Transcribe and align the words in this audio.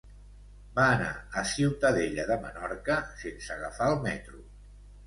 Va 0.79 0.85
anar 0.93 1.11
a 1.41 1.45
Ciutadella 1.51 2.27
de 2.33 2.39
Menorca 2.47 2.97
sense 3.25 3.57
agafar 3.61 3.95
el 3.97 4.05
metro. 4.11 4.45